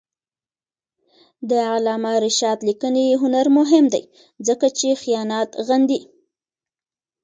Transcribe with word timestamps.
د 1.49 1.51
علامه 1.73 2.13
رشاد 2.25 2.59
لیکنی 2.69 3.05
هنر 3.21 3.47
مهم 3.57 3.85
دی 3.93 4.03
ځکه 4.47 4.67
چې 4.77 4.99
خیانت 5.01 5.49
غندي. 5.67 6.01